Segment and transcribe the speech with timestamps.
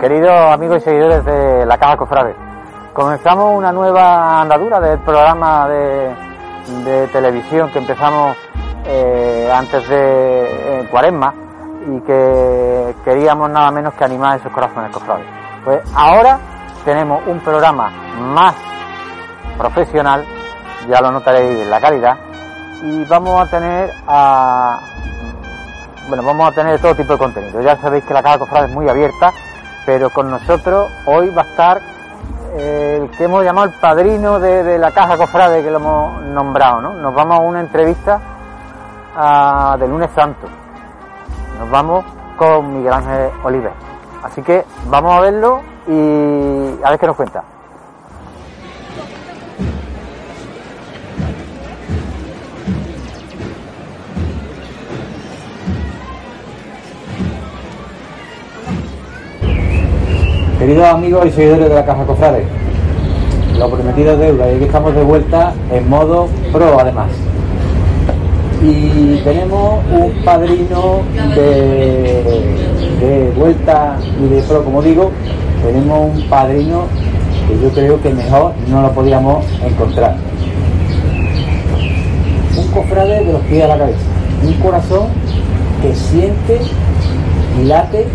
[0.00, 2.34] queridos amigos y seguidores de la Caja Cofrade.
[2.92, 8.36] Comenzamos una nueva andadura del programa de, televisión que empezamos
[8.84, 11.34] eh, antes de Cuaresma
[11.86, 15.26] y que queríamos nada menos que animar esos corazones cofrades.
[15.64, 16.38] Pues ahora
[16.84, 17.90] tenemos un programa
[18.20, 18.54] más
[19.56, 20.24] profesional,
[20.88, 22.16] ya lo notaréis en la calidad,
[22.82, 24.78] y vamos a tener a
[26.08, 27.60] bueno, vamos a tener todo tipo de contenido.
[27.60, 29.32] Ya sabéis que la Caja Cofrade es muy abierta,
[29.88, 31.80] pero con nosotros hoy va a estar
[32.58, 36.92] el que hemos llamado el padrino de, la caja cofrade que lo hemos nombrado, ¿no?
[36.92, 38.20] Nos vamos a una entrevista
[39.16, 40.46] a, de lunes santo.
[41.58, 42.04] Nos vamos
[42.36, 43.72] con Miguel Ángel Oliver.
[44.22, 47.42] Así que vamos a verlo y a ver qué nos cuenta.
[60.58, 62.42] Queridos amigos y seguidores de la Caja Cofrade,
[63.56, 67.12] lo prometido es deuda y aquí estamos de vuelta en modo pro además.
[68.60, 71.02] Y tenemos un padrino
[71.36, 75.12] de, vuelta y de pro, como digo,
[75.64, 76.86] tenemos un padrino
[77.46, 80.16] que yo creo que mejor no lo podíamos encontrar.
[82.56, 84.00] Un cofrade de los pies a la cabeza,
[84.44, 85.06] un corazón
[85.82, 86.58] que siente
[87.62, 88.08] y late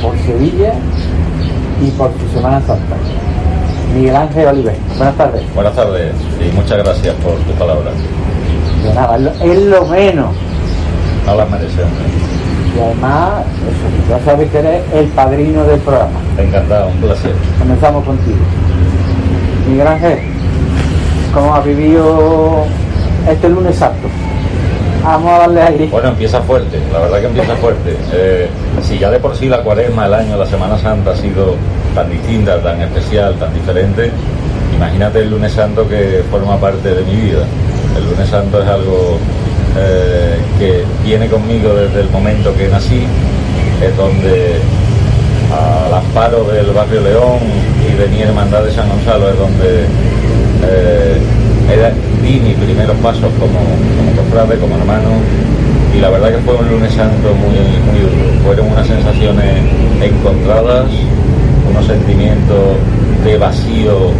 [0.00, 0.72] por Sevilla
[1.80, 2.96] y por tu Semana Santa.
[3.94, 5.42] Miguel Ángel Oliver, buenas tardes.
[5.54, 7.90] Buenas tardes y muchas gracias por tu palabra.
[8.82, 10.34] De nada, es lo menos.
[11.24, 11.92] No las merecemos.
[12.76, 16.18] Y además, eso, ya sabes que eres el padrino del programa.
[16.38, 17.32] Encantado, un placer.
[17.58, 18.36] Comenzamos contigo.
[19.68, 20.18] Miguel Ángel,
[21.32, 22.64] ¿cómo has vivido
[23.28, 24.08] este lunes santo?
[25.06, 25.86] Vamos a darle.
[25.86, 27.96] Bueno, empieza fuerte, la verdad que empieza fuerte.
[28.12, 28.48] Eh,
[28.82, 31.54] si ya de por sí la cuaresma, el año, la Semana Santa ha sido
[31.94, 34.10] tan distinta, tan especial, tan diferente,
[34.74, 37.44] imagínate el lunes santo que forma parte de mi vida.
[37.96, 39.16] El lunes santo es algo
[39.78, 43.06] eh, que viene conmigo desde el momento que nací,
[43.80, 44.60] es donde
[45.86, 47.38] al amparo del barrio León
[47.88, 49.84] y de mi hermandad de San Gonzalo es donde
[50.64, 51.20] eh,
[52.22, 55.10] di mis primeros pasos como, como cofrade, como hermano,
[55.96, 57.56] y la verdad que fue un lunes santo muy,
[57.90, 58.44] muy duro.
[58.44, 59.62] Fueron unas sensaciones
[60.00, 60.86] encontradas,
[61.68, 62.76] unos sentimientos
[63.24, 64.12] de vacío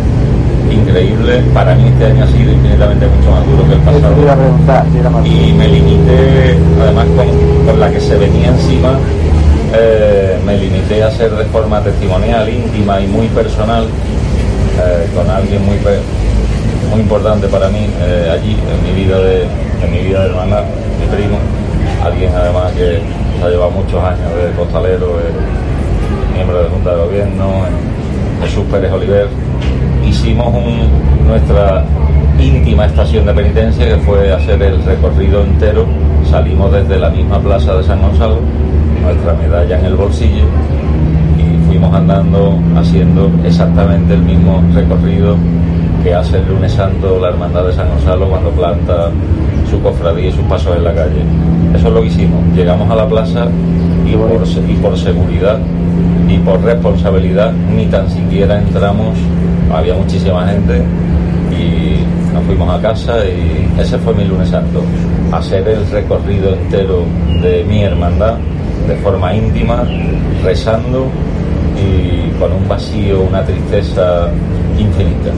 [0.71, 1.45] increíbles.
[1.53, 5.27] Para mí este año ha sido infinitamente mucho más duro que el pasado.
[5.27, 8.99] Y me limité, además con, la que se venía encima,
[9.75, 15.65] eh, me limité a ser de forma testimonial, íntima y muy personal, eh, con alguien
[15.65, 15.77] muy
[16.91, 20.63] muy importante para mí eh, allí, en mi vida de, en mi vida de hermana,
[21.01, 21.39] mi primo,
[22.05, 23.01] alguien además que
[23.45, 25.19] ha llevado muchos años de costalero,
[26.35, 27.45] miembro de Junta de Gobierno,
[28.43, 29.29] Jesús Pérez Oliver.
[30.05, 30.55] Hicimos
[31.27, 31.85] nuestra
[32.39, 35.87] íntima estación de penitencia que fue hacer el recorrido entero.
[36.31, 38.39] Salimos desde la misma plaza de San Gonzalo,
[39.03, 40.45] nuestra medalla en el bolsillo
[41.39, 45.37] y fuimos andando haciendo exactamente el mismo recorrido
[46.06, 49.11] que hace el lunes santo la Hermandad de San Gonzalo cuando planta
[49.69, 51.21] su cofradía y sus pasos en la calle.
[51.75, 52.44] Eso es lo que hicimos.
[52.55, 53.49] Llegamos a la plaza
[54.06, 54.31] y por,
[54.71, 55.59] y por seguridad
[56.28, 59.19] y por responsabilidad ni tan siquiera entramos.
[59.75, 60.81] Había muchísima gente
[61.50, 64.83] y nos fuimos a casa y ese fue mi lunes santo.
[65.33, 67.03] Hacer el recorrido entero
[67.43, 68.34] de mi hermandad
[68.87, 69.83] de forma íntima,
[70.44, 71.09] rezando
[71.75, 74.31] y con un vacío, una tristeza
[74.78, 75.33] infinita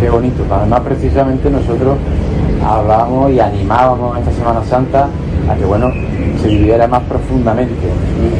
[0.00, 0.44] qué bonito.
[0.50, 1.96] Además, precisamente nosotros
[2.64, 5.08] hablábamos y animábamos esta Semana Santa
[5.50, 5.92] a que, bueno,
[6.42, 7.74] se viviera más profundamente.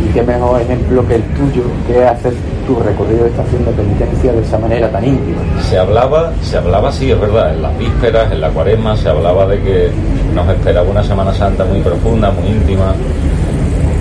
[0.04, 2.34] Y, qué mejor ejemplo que el tuyo, que es hacer
[2.66, 5.38] tu recorrido de estación de penitencia de esa manera tan íntima.
[5.68, 9.46] Se hablaba, se hablaba, sí, es verdad, en las vísperas, en la cuaresma, se hablaba
[9.46, 9.90] de que
[10.34, 12.94] nos esperaba una Semana Santa muy profunda, muy íntima,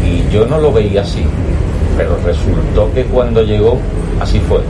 [0.04, 1.26] y yo no lo veía así,
[1.98, 3.78] pero resultó que cuando llegó,
[4.20, 4.62] así fue.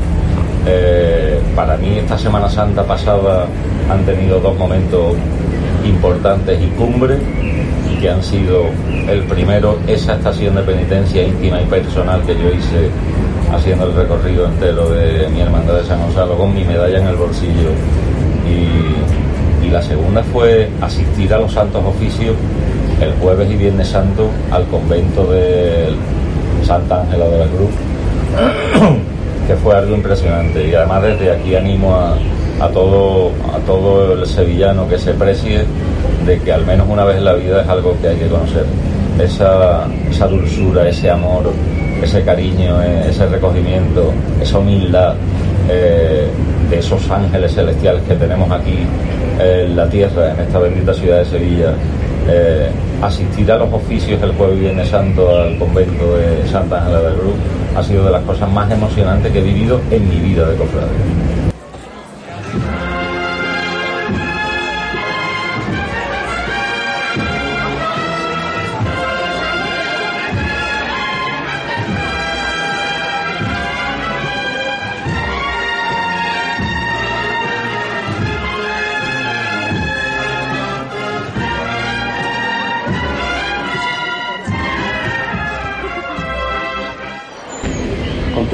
[0.67, 3.45] Eh, para mí esta Semana Santa pasada
[3.89, 5.15] han tenido dos momentos
[5.85, 7.17] importantes y cumbre,
[7.99, 8.65] que han sido
[9.07, 12.89] el primero, esa estación de penitencia íntima y personal que yo hice
[13.53, 17.15] haciendo el recorrido entero de mi hermandad de San Gonzalo con mi medalla en el
[17.15, 17.69] bolsillo.
[19.63, 22.35] Y la segunda fue asistir a los santos oficios
[23.01, 25.87] el jueves y viernes santo al convento de
[26.63, 29.04] Santa Ángela de la Cruz
[29.47, 30.67] que fue algo impresionante.
[30.67, 35.65] Y además desde aquí animo a, todo, a todo el sevillano que se precie
[36.25, 38.65] de que al menos una vez en la vida es algo que hay que conocer.
[39.19, 41.51] Esa, esa dulzura, ese amor,
[42.01, 44.11] ese cariño, eh, ese recogimiento,
[44.41, 45.13] esa humildad
[45.69, 46.27] eh,
[46.69, 48.77] de esos ángeles celestiales que tenemos aquí
[49.39, 51.73] en la tierra, en esta bendita ciudad de Sevilla.
[52.27, 52.69] Eh,
[53.01, 57.35] asistir a los oficios el jueves Viernes Santo al convento de Santa Ángela del Cruz
[57.75, 61.44] ha sido de las cosas más emocionantes que he vivido en mi vida de cofradía.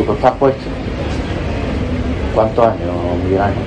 [0.10, 0.62] Estás puesto?
[2.34, 3.64] ¿Cuántos años, Miguel Ángel?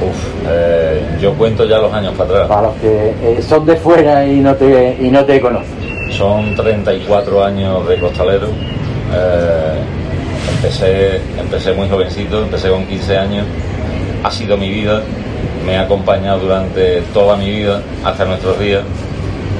[0.00, 0.16] Uf,
[0.48, 2.48] eh, yo cuento ya los años para atrás.
[2.48, 5.76] Para los que eh, son de fuera y no te, y no te conocen.
[6.12, 8.46] Son 34 años de costalero.
[9.14, 9.82] Eh,
[10.54, 13.46] empecé, empecé muy jovencito, empecé con 15 años.
[14.22, 15.02] Ha sido mi vida,
[15.66, 18.82] me ha acompañado durante toda mi vida hasta nuestros días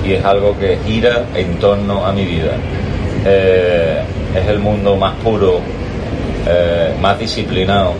[0.04, 2.52] y es algo que gira en torno a mi vida.
[4.34, 5.60] Es el mundo más puro
[6.46, 7.92] eh, más disciplinado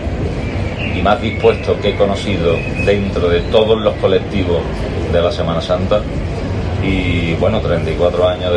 [0.97, 2.55] y más dispuesto que he conocido
[2.87, 4.63] dentro de todos los colectivos
[5.13, 6.01] de la Semana Santa.
[6.83, 8.53] Y bueno, 34 años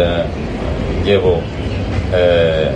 [1.04, 1.42] llevo
[2.14, 2.72] eh,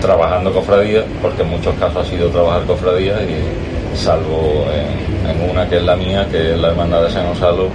[0.00, 5.76] trabajando cofradía, porque en muchos casos ha sido trabajar cofradía, y salvo en, una que
[5.76, 7.68] es la mía, que es la Hermandad de San Gonzalo,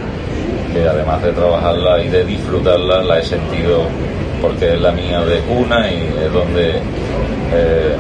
[0.74, 3.84] que además de trabajarla y de disfrutarla, la he sentido
[4.42, 6.70] porque es la mía de cuna y es donde
[7.54, 7.96] eh,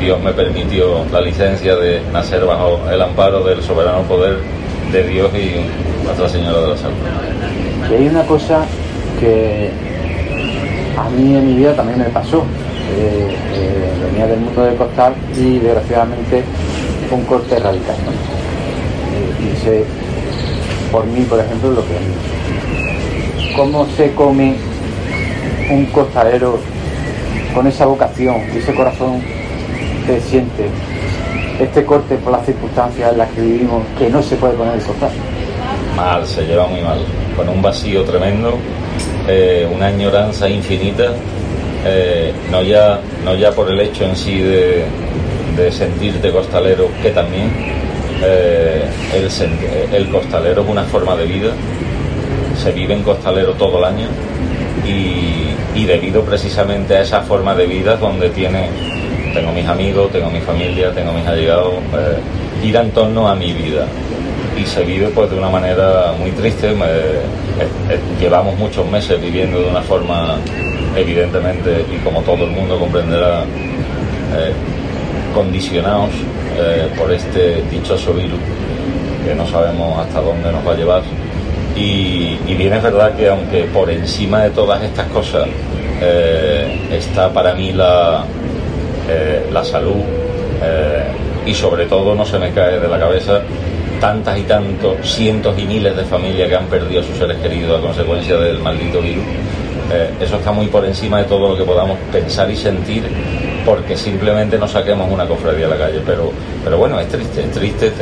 [0.00, 4.38] Dios me permitió la licencia de nacer bajo el amparo del soberano poder
[4.92, 6.96] de Dios y Nuestra Señora de la Salud.
[7.90, 8.64] Y hay una cosa
[9.20, 9.70] que
[10.96, 12.44] a mí en mi vida también me pasó.
[12.98, 16.44] Eh, eh, venía del mundo del costal y desgraciadamente
[17.08, 17.96] fue un corte radical.
[18.04, 18.36] ¿no?
[19.44, 19.84] y sé
[20.92, 21.96] por mí, por ejemplo, lo que.
[23.56, 24.56] ¿Cómo se come
[25.70, 26.58] un costalero
[27.54, 29.20] con esa vocación y ese corazón
[30.06, 30.68] que siente
[31.58, 34.82] este corte por las circunstancias en las que vivimos que no se puede poner el
[34.82, 35.10] costal?
[35.96, 36.98] Mal, se lleva muy mal,
[37.34, 38.58] con un vacío tremendo,
[39.26, 41.12] eh, una añoranza infinita,
[41.84, 44.84] eh, no, ya, no ya por el hecho en sí de,
[45.70, 47.50] sentirte costalero, que también
[48.22, 48.84] eh,
[49.14, 51.52] el, el costalero es una forma de vida,
[52.62, 54.08] se vive en costalero todo el año
[54.86, 58.68] y, debido precisamente a esa forma de vida donde tiene
[59.32, 62.18] tengo mis amigos, tengo mi familia, tengo mis allegados, eh,
[62.60, 63.86] gira en torno a mi vida
[64.60, 66.74] y se vive pues de una manera muy triste.
[68.18, 70.38] llevamos muchos meses viviendo de una forma,
[70.96, 74.52] evidentemente, y como todo el mundo comprenderá, eh,
[75.34, 76.10] condicionados
[76.58, 78.40] eh, por este dichoso virus
[79.24, 81.02] que no sabemos hasta dónde nos va a llevar.
[81.76, 85.46] Y, y bien es verdad que aunque por encima de todas estas cosas
[86.90, 88.24] está para mí la,
[89.08, 90.02] eh, la salud
[90.62, 91.04] eh,
[91.46, 93.40] y sobre todo no se me cae de la cabeza
[94.00, 97.78] tantas y tantos cientos y miles de familias que han perdido a sus seres queridos
[97.78, 99.24] a consecuencia del maldito virus.
[99.92, 103.04] Eh, eso está muy por encima de todo lo que podamos pensar y sentir
[103.64, 106.00] porque simplemente no saquemos una cofradía a la calle.
[106.04, 106.32] Pero,
[106.64, 107.92] pero bueno, es triste, es triste,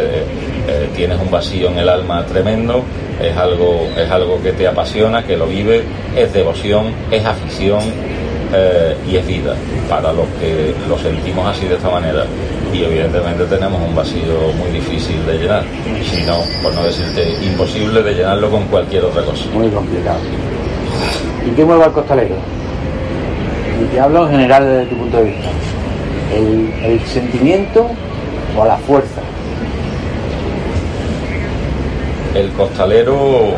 [0.97, 2.83] tienes un vacío en el alma tremendo,
[3.29, 5.85] es algo, es algo que te apasiona, que lo vive,
[6.17, 7.83] es devoción, es afición,
[8.57, 9.57] eh, y es vida
[9.89, 12.25] para los que lo sentimos así de esta manera.
[12.73, 15.65] Y evidentemente tenemos un vacío muy difícil de llenar,
[16.03, 19.47] si no, por no decirte imposible de llenarlo con cualquier otra cosa.
[19.53, 20.19] Muy complicado.
[21.45, 22.37] ¿Y qué mueve al costalero?
[23.83, 25.49] Y te hablo en general desde tu punto de vista.
[26.33, 27.89] ¿El, sentimiento
[28.57, 29.21] o la fuerza?
[32.35, 33.55] El costalero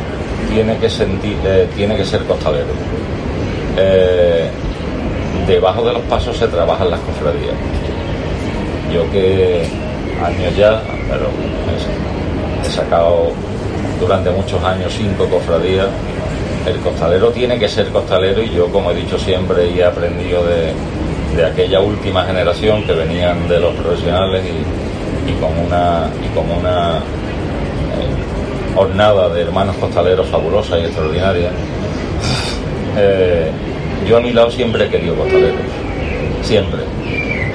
[0.52, 2.74] tiene que sentir, eh, tiene que ser costalero.
[3.78, 4.50] Eh,
[5.46, 7.54] debajo de los pasos se trabajan las cofradías.
[8.92, 9.66] Yo que
[10.22, 11.28] años ya, pero
[12.64, 13.32] he sacado
[14.00, 15.88] durante muchos años cinco cofradías.
[16.66, 20.42] El costalero tiene que ser costalero y yo, como he dicho siempre y he aprendido
[20.44, 27.00] de, aquella última generación que venían de los profesionales y, como una, y como una
[28.76, 31.50] hornada de hermanos costaleros fabulosa y extraordinaria.
[32.98, 33.50] Eh,
[34.08, 35.60] yo a mi lado siempre he querido costaleros,
[36.42, 36.80] siempre.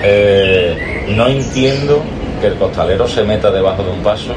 [0.04, 2.02] Eh, no entiendo
[2.42, 4.34] que el costalero se meta debajo de un paso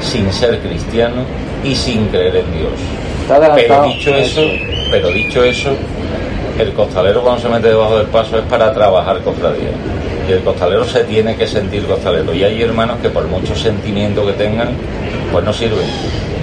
[0.00, 1.24] sin ser cristiano
[1.62, 2.72] y sin creer en Dios.
[3.54, 4.42] Pero dicho eso,
[4.90, 5.70] pero dicho eso,
[6.58, 9.70] el costalero cuando se mete debajo del paso es para trabajar cofradía.
[10.28, 12.34] Y el costalero se tiene que sentir costalero.
[12.34, 14.68] Y hay hermanos que por mucho sentimiento que tengan,
[15.32, 15.88] pues no sirven.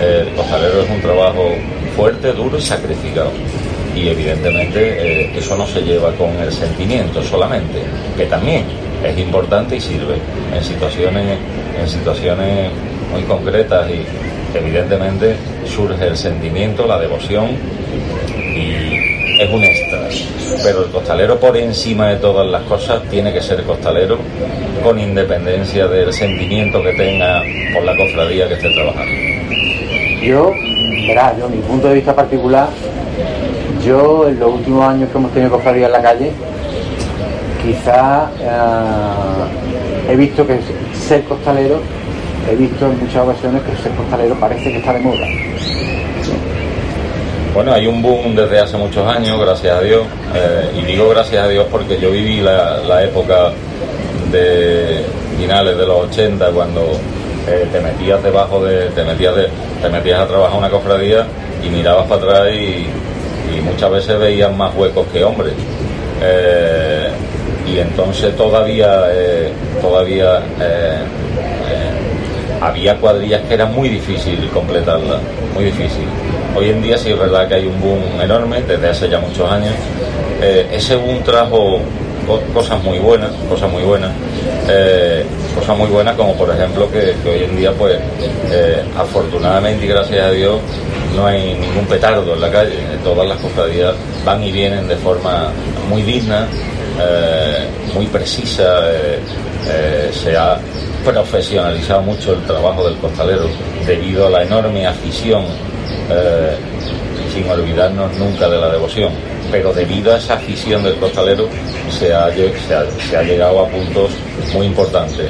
[0.01, 1.51] El costalero es un trabajo
[1.95, 3.31] fuerte, duro y sacrificado.
[3.95, 7.83] Y evidentemente eh, eso no se lleva con el sentimiento solamente,
[8.17, 8.63] que también
[9.03, 10.15] es importante y sirve
[10.55, 11.37] en situaciones,
[11.79, 12.71] en situaciones
[13.11, 17.49] muy concretas y evidentemente surge el sentimiento, la devoción
[18.55, 19.98] y es un extra.
[20.63, 24.17] Pero el costalero por encima de todas las cosas tiene que ser costalero
[24.83, 27.41] con independencia del sentimiento que tenga
[27.73, 29.13] por la cofradía que esté trabajando.
[30.21, 30.51] Yo,
[31.07, 32.69] verá, yo, mi punto de vista particular,
[33.85, 36.31] yo en los últimos años que hemos tenido cofradía en la calle,
[37.63, 40.59] quizá eh, he visto que
[40.93, 41.79] ser costalero
[42.49, 45.27] he visto en muchas ocasiones que ser costalero parece que está de moda.
[47.53, 50.03] Bueno, hay un boom desde hace muchos años, gracias a Dios,
[50.35, 53.51] eh, y digo gracias a Dios porque yo viví la, época
[54.31, 55.03] de
[55.39, 56.81] finales de los 80 cuando
[57.47, 59.49] eh, te metías debajo de, te metías de,
[59.81, 61.25] te metías a trabajar una cofradía
[61.65, 62.87] y mirabas para atrás y,
[63.63, 65.53] muchas veces veías más huecos que hombres.
[66.21, 67.09] Eh,
[67.67, 69.05] y entonces todavía,
[69.81, 70.41] todavía
[72.61, 75.21] había cuadrillas que era muy difícil completarlas,
[75.53, 76.05] muy difícil.
[76.55, 79.49] Hoy en día sí es verdad que hay un boom enorme desde hace ya muchos
[79.49, 79.73] años.
[80.41, 81.79] Eh, ese boom trajo
[82.53, 84.11] cosas muy buenas, cosas muy buenas,
[84.67, 85.25] eh,
[85.55, 87.97] cosas muy buenas como por ejemplo que, hoy en día pues
[88.51, 90.59] eh, afortunadamente y gracias a Dios
[91.15, 95.49] no hay ningún petardo en la calle, todas las cofradías van y vienen de forma
[95.89, 96.45] muy digna,
[97.95, 98.79] muy precisa,
[100.11, 100.59] se ha
[101.05, 103.47] profesionalizado mucho el trabajo del costalero
[103.85, 105.43] debido a la enorme afición,
[106.09, 106.55] eh,
[107.33, 109.11] sin olvidarnos nunca de la devoción,
[109.51, 111.47] pero debido a esa afición del costalero
[111.89, 114.11] se ha, se ha, llegado a puntos
[114.53, 115.27] muy importantes.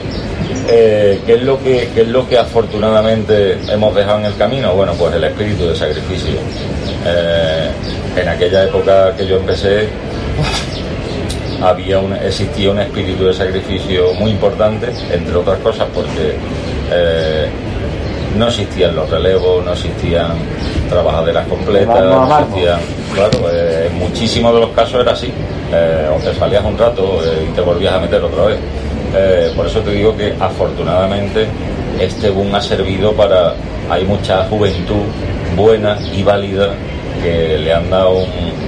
[0.67, 4.73] Eh, ¿qué, es lo que, ¿Qué es lo que afortunadamente hemos dejado en el camino?
[4.73, 6.39] Bueno, pues el espíritu de sacrificio.
[7.05, 7.69] Eh,
[8.17, 9.87] en aquella época que yo empecé,
[11.61, 16.35] había existía un espíritu de sacrificio muy importante, entre otras cosas porque
[16.91, 17.47] eh,
[18.37, 20.31] no existían los relevos, no existían
[20.89, 22.79] trabajaderas completas, no existían,
[23.13, 25.31] claro, eh, en muchísimos de los casos era así,
[25.73, 28.59] eh, o te salías un rato y te volvías a meter otra vez.
[29.55, 31.47] por eso te digo que afortunadamente
[31.99, 33.53] este boom ha servido para,
[33.89, 35.03] hay mucha juventud
[35.55, 36.69] buena y válida
[37.23, 38.23] que le han dado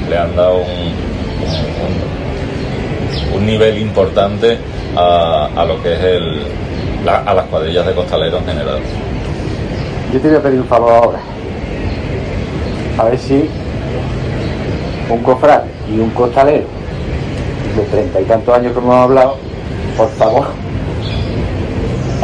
[0.10, 2.21] le han dado un un
[3.40, 4.58] nivel importante
[4.96, 6.48] a, lo que es el,
[7.08, 8.80] a las cuadrillas de costaleros en general.
[10.14, 11.20] Yo te voy a pedir un favor ahora.
[12.98, 13.50] A ver si
[15.10, 16.66] un cofrade y un costalero
[17.78, 19.38] de treinta y tantos años que hemos hablado,
[19.98, 20.48] por favor,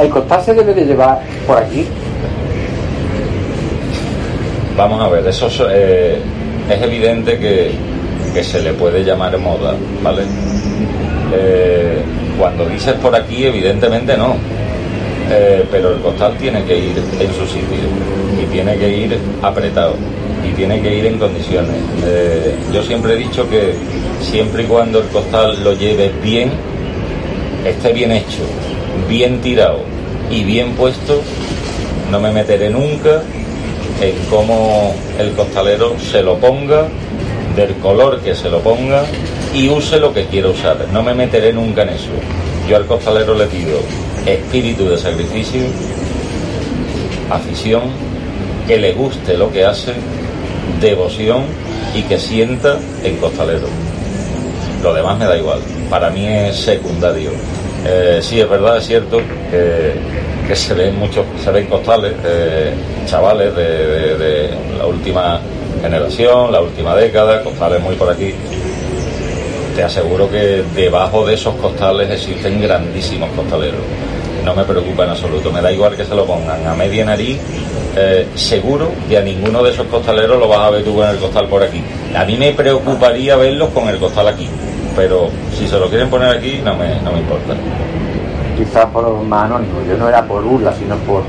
[0.01, 1.87] el costal se debe de llevar por aquí.
[4.75, 6.21] Vamos a ver, eso eh,
[6.69, 7.71] es evidente que,
[8.33, 9.73] que se le puede llamar moda,
[10.03, 10.23] ¿vale?
[11.33, 12.01] Eh,
[12.37, 14.35] cuando dices por aquí, evidentemente no.
[15.29, 17.77] Eh, pero el costal tiene que ir en su sitio
[18.41, 19.95] y tiene que ir apretado
[20.47, 21.75] y tiene que ir en condiciones.
[22.05, 23.73] Eh, yo siempre he dicho que
[24.21, 26.51] siempre y cuando el costal lo lleve bien,
[27.65, 28.43] esté bien hecho,
[29.09, 29.81] bien tirado
[30.31, 31.21] y bien puesto,
[32.09, 33.21] no me meteré nunca
[34.01, 36.87] en cómo el costalero se lo ponga,
[37.57, 39.03] del color que se lo ponga
[39.53, 40.77] y use lo que quiera usar.
[40.91, 42.09] No me meteré nunca en eso.
[42.69, 43.79] Yo al costalero le pido
[44.25, 45.61] espíritu de sacrificio,
[47.29, 47.83] afición,
[48.67, 49.93] que le guste lo que hace,
[50.81, 51.43] devoción
[51.95, 53.67] y que sienta en costalero.
[54.83, 55.59] Lo demás me da igual.
[55.89, 57.31] Para mí es secundario.
[57.85, 62.73] Eh, sí, es verdad, es cierto que, se ven muchos, se ven costales, eh,
[63.05, 65.39] chavales de la última
[65.81, 68.33] generación, la última década, costales muy por aquí,
[69.77, 73.81] te aseguro que debajo de esos costales existen grandísimos costaleros.
[74.43, 77.39] No me preocupa en absoluto, me da igual que se lo pongan a media nariz,
[77.95, 81.17] eh, seguro que a ninguno de esos costaleros lo vas a ver tú con el
[81.17, 81.83] costal por aquí.
[82.15, 84.49] A mí me preocuparía verlos con el costal aquí,
[84.95, 87.53] pero si se lo quieren poner aquí no me, importa.
[88.57, 91.21] Quizás por más anónimo, yo no era por burla, sino por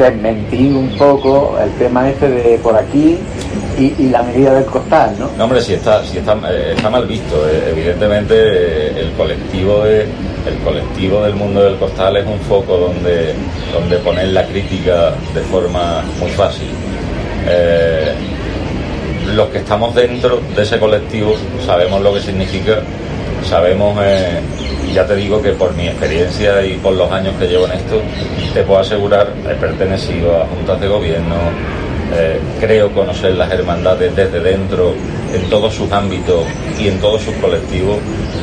[0.00, 3.18] desmentir un poco el tema ese de por aquí
[3.78, 5.30] y, la medida del costal, ¿no?
[5.36, 7.48] No, hombre, si está, si está, eh, mal visto.
[7.48, 13.34] Eh, evidentemente, eh, el colectivo el colectivo del mundo del costal es un foco donde,
[13.72, 16.68] donde poner la crítica de forma muy fácil.
[19.34, 22.80] los que estamos dentro de ese colectivo sabemos lo que significa,
[23.48, 23.96] sabemos,
[24.92, 28.00] ya te digo que por mi experiencia y por los años que llevo en esto,
[28.52, 31.36] te puedo asegurar, he pertenecido a juntas de gobierno,
[32.16, 34.94] eh, creo conocer las hermandades desde dentro,
[35.32, 36.44] en todos sus ámbitos
[36.78, 37.98] y en todos sus colectivos,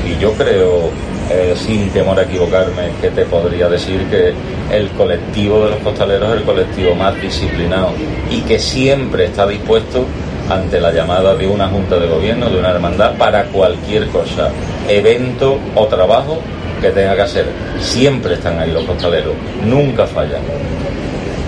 [0.06, 0.90] y yo creo
[1.30, 4.34] eh, sin temor a equivocarme, que te podría decir que
[4.74, 7.90] el colectivo de los costaleros es el colectivo más disciplinado
[8.32, 10.06] y que siempre está dispuesto
[10.50, 14.50] ante la llamada de una junta de gobierno, de una hermandad, para cualquier cosa,
[14.88, 16.40] evento o trabajo
[16.82, 17.46] que tenga que hacer.
[17.80, 19.34] Siempre están ahí los costaleros,
[19.66, 20.42] nunca fallan.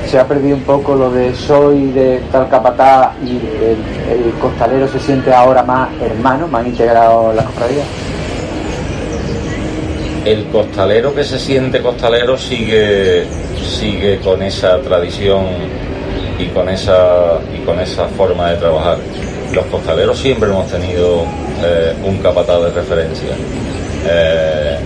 [0.08, 5.00] Se ha perdido un poco lo de soy de tal capatá y el, costalero se
[5.00, 7.84] siente ahora más hermano, más integrado en la cofradía.
[10.26, 13.26] El costalero que se siente costalero sigue,
[13.64, 15.46] sigue con esa tradición
[16.40, 18.98] y con esa, y con esa forma de trabajar.
[19.54, 21.24] Los costaleros siempre hemos tenido
[21.64, 23.30] eh, un capataz de referencia.
[24.08, 24.78] Eh,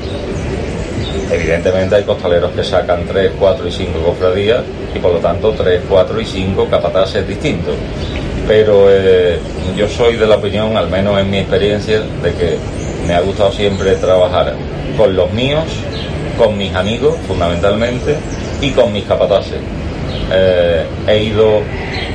[1.31, 4.61] evidentemente hay costaleros que sacan 3, 4 y 5 cofradías
[4.95, 7.75] y por lo tanto 3, 4 y 5 capataces distintos.
[8.47, 9.39] Pero eh,
[9.77, 12.57] yo soy de la opinión, al menos en mi experiencia, de que
[13.07, 14.53] me ha gustado siempre trabajar
[14.97, 15.65] con los míos,
[16.37, 18.17] con mis amigos fundamentalmente
[18.59, 19.59] y con mis capataces.
[20.31, 21.61] Eh, he ido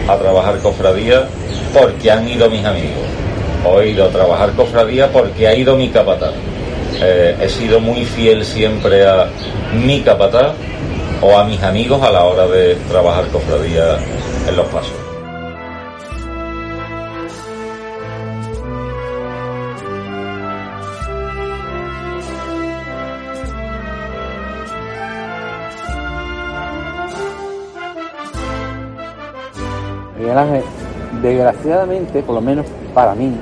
[0.08, 1.28] a trabajar cofradía
[1.72, 3.06] porque han ido mis amigos.
[3.80, 6.32] He ido a trabajar cofradía porque ha ido mi capataz.
[7.00, 9.28] Eh, he sido muy fiel siempre a
[9.72, 10.52] mi capataz
[11.20, 13.98] o a mis amigos a la hora de trabajar cofradía
[14.48, 15.07] en los pasos.
[31.22, 33.32] Desgraciadamente, por lo menos para mí,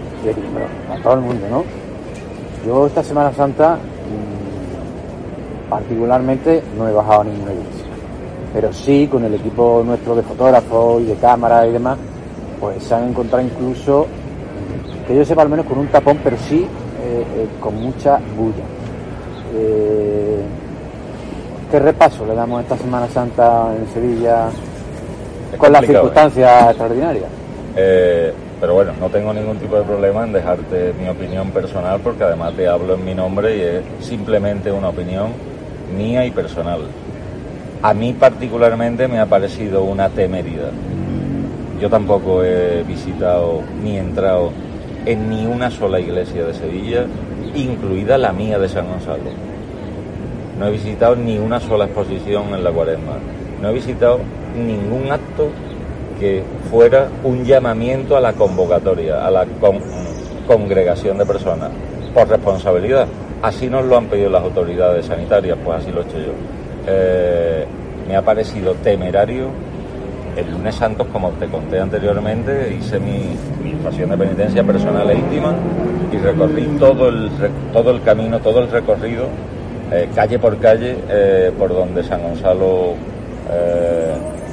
[0.92, 1.64] a todo el mundo, ¿no?
[2.66, 7.87] Yo esta Semana Santa mm, particularmente no he bajado a ninguna iglesia,
[8.52, 11.98] pero sí con el equipo nuestro de fotógrafos y de cámara y demás,
[12.61, 14.06] pues se han encontrado incluso,
[15.06, 16.66] que yo sepa al menos con un tapón, pero sí
[17.02, 18.64] eh, eh, con mucha bulla.
[19.54, 20.40] Eh,
[21.70, 24.48] ¿Qué repaso le damos esta Semana Santa en Sevilla
[25.59, 27.28] con las circunstancias extraordinarias?
[27.76, 32.24] Eh, pero bueno, no tengo ningún tipo de problema en dejarte mi opinión personal porque
[32.24, 35.28] además te hablo en mi nombre y es simplemente una opinión
[35.96, 36.80] mía y personal.
[37.82, 40.72] A mí particularmente me ha parecido una temeridad.
[41.80, 44.50] Yo tampoco he visitado ni entrado
[45.04, 47.04] en ni una sola iglesia de Sevilla,
[47.54, 49.30] incluida la mía de San Gonzalo.
[50.59, 53.18] No he visitado ni una sola exposición en la cuaresma.
[53.61, 54.20] No he visitado
[54.57, 55.51] ningún acto
[56.19, 59.47] que fuera un llamamiento a la convocatoria, a la
[60.47, 61.71] congregación de personas,
[62.14, 63.07] por responsabilidad.
[63.42, 66.33] Así nos lo han pedido las autoridades sanitarias, pues así lo he hecho yo.
[66.87, 67.66] Eh,
[68.09, 69.49] me ha parecido temerario.
[70.37, 75.14] El lunes santo, como te conté anteriormente, hice mi, mi pasión de penitencia personal e
[75.14, 75.55] íntima
[76.12, 77.31] y recorrí todo el,
[77.73, 79.29] todo el camino, todo el recorrido,
[79.90, 82.95] eh, calle por calle, eh, por donde San Gonzalo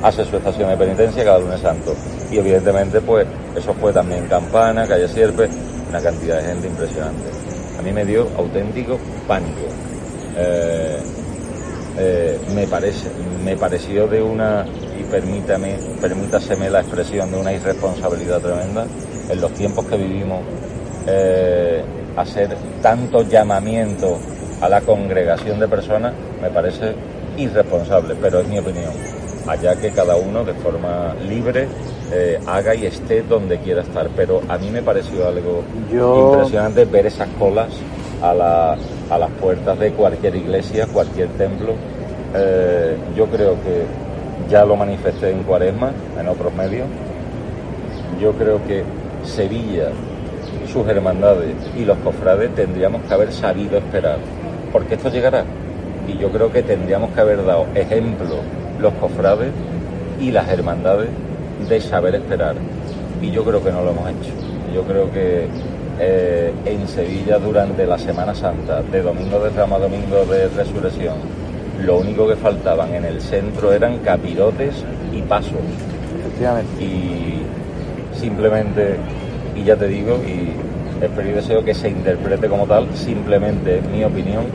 [0.03, 1.95] hace su estación de penitencia cada lunes santo.
[2.29, 5.47] Y evidentemente, pues eso fue también Campana, Calle Sierpe,
[5.89, 7.29] una cantidad de gente impresionante.
[7.79, 9.61] A mí me dio auténtico pánico.
[10.35, 10.99] Eh,
[11.97, 13.09] eh, me parece,
[13.43, 14.65] me pareció de una,
[14.99, 18.85] y permítame, permítaseme la expresión, de una irresponsabilidad tremenda
[19.29, 20.41] en los tiempos que vivimos,
[21.07, 21.83] eh,
[22.17, 24.19] hacer tanto llamamiento
[24.59, 26.93] a la congregación de personas, me parece
[27.37, 28.91] irresponsable, pero es mi opinión
[29.47, 31.67] allá que cada uno de forma libre
[32.11, 34.09] eh, haga y esté donde quiera estar.
[34.15, 37.69] Pero a mí me pareció algo impresionante ver esas colas
[38.21, 41.73] a, las puertas de cualquier iglesia, cualquier templo.
[42.35, 43.85] Eh, yo creo que
[44.49, 46.87] ya lo manifesté en Cuaresma, en otros medios.
[48.19, 48.83] Yo creo que
[49.23, 49.89] Sevilla,
[50.71, 54.17] sus hermandades y los cofrades tendríamos que haber sabido esperar,
[54.71, 55.43] porque esto llegará.
[56.07, 58.41] Y yo creo que tendríamos que haber dado ejemplo
[58.83, 59.51] los cofrades
[60.19, 61.09] y las hermandades
[61.67, 62.55] de saber esperar.
[63.21, 64.31] Y yo creo que no lo hemos hecho.
[64.73, 65.47] Yo creo que
[65.99, 71.15] eh, en Sevilla durante la Semana Santa, de domingo de Rama domingo de Resurrección,
[71.83, 75.61] lo único que faltaban en el centro eran capirotes y pasos.
[76.79, 78.97] Y simplemente,
[79.55, 84.03] y ya te digo, y espero y deseo que se interprete como tal, simplemente mi
[84.03, 84.45] opinión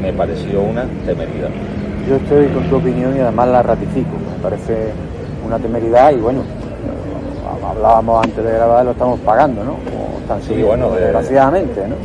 [0.00, 1.50] me pareció una temeridad.
[2.08, 4.10] Yo estoy con tu opinión y además la ratifico.
[4.36, 4.92] Me parece
[5.44, 6.42] una temeridad y bueno,
[7.68, 9.72] hablábamos antes de grabar, lo estamos pagando, ¿no?
[9.72, 11.96] Como están sí, bueno, desgraciadamente, ¿no?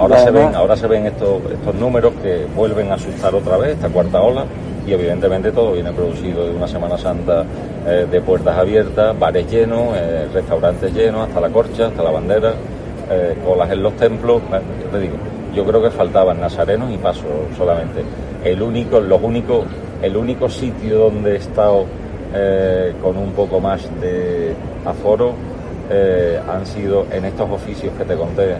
[0.00, 3.70] Ahora se ven, ahora se ven estos, estos números que vuelven a asustar otra vez,
[3.70, 4.44] esta cuarta ola,
[4.86, 7.44] y evidentemente todo viene producido de una Semana Santa
[7.86, 12.52] eh, de puertas abiertas, bares llenos, eh, restaurantes llenos, hasta la corcha, hasta la bandera,
[13.10, 14.40] eh, colas en los templos.
[14.50, 15.16] yo te digo,
[15.52, 17.24] yo creo que faltaban nazarenos y pasos
[17.56, 18.04] solamente.
[18.44, 19.64] El único, los únicos,
[20.02, 21.86] el único sitio donde he estado
[23.02, 25.32] con un poco más de aforo
[26.48, 28.58] han sido en estos oficios que te conté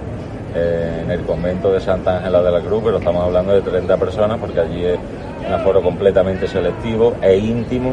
[0.55, 3.99] eh, en el convento de Santa Ángela de la Cruz, pero estamos hablando de 30
[3.99, 4.99] personas porque allí es
[5.47, 7.93] un aforo completamente selectivo e íntimo,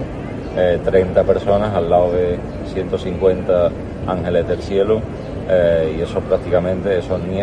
[0.55, 2.37] 30 eh, personas al lado de
[2.73, 3.71] 150
[4.07, 5.01] ángeles del cielo
[5.49, 7.39] eh, y eso prácticamente eso ni,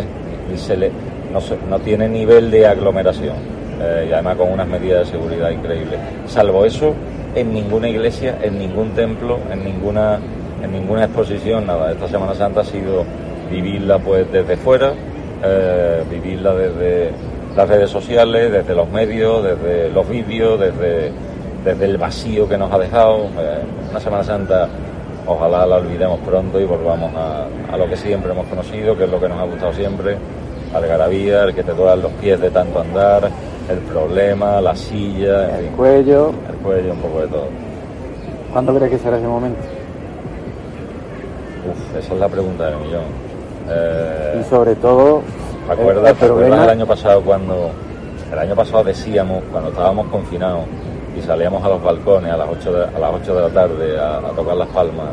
[1.31, 3.37] no, no, tiene nivel de aglomeración
[3.79, 5.99] y además con unas medidas de seguridad increíbles.
[6.27, 6.95] Salvo eso,
[7.35, 10.19] en ninguna iglesia, en ningún templo, en ninguna,
[10.63, 11.93] en ninguna exposición, nada.
[11.93, 13.05] Esta Semana Santa ha sido
[13.51, 14.93] vivirla pues desde fuera,
[15.43, 17.11] eh, vivirla desde
[17.57, 21.13] las redes sociales, desde los medios, desde los vídeos, desde,
[21.65, 23.29] desde el vacío que nos ha dejado.
[23.39, 24.69] Eh, una Semana Santa
[25.27, 29.21] ojalá la olvidemos pronto y volvamos a, lo que siempre hemos conocido, que es lo
[29.21, 30.17] que nos ha gustado siempre,
[30.75, 33.31] algarabía, el que te duelan los pies de tanto andar,
[33.69, 36.33] el problema, la silla, el cuello.
[36.49, 37.47] El cuello, un poco de todo.
[38.53, 39.61] ¿Cuándo crees que será ese momento?
[41.71, 43.05] Uf, esa es la pregunta del millón.
[43.69, 45.23] Eh, y sobre todo...
[45.67, 47.71] ¿Te acuerdas, el año pasado cuando...
[48.33, 50.65] El año pasado decíamos, cuando estábamos confinados
[51.17, 54.01] y salíamos a los balcones a las 8 de, a las 8 de la tarde
[54.01, 55.09] a, tocar las palmas,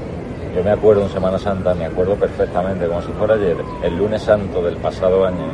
[0.56, 4.22] yo me acuerdo en Semana Santa, me acuerdo perfectamente, como si fuera ayer, el lunes
[4.22, 5.54] santo del pasado año,